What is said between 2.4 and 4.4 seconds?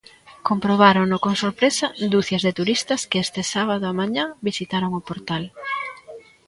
de turistas que este sábado á mañá